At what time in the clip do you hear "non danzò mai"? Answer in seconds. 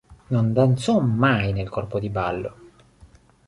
0.29-1.53